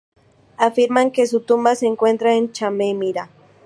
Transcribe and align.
Afirman 0.57 1.11
que 1.11 1.27
su 1.27 1.41
tumba 1.41 1.75
se 1.75 1.85
encuentra 1.85 2.33
en 2.33 2.47
Cachemira. 2.47 3.29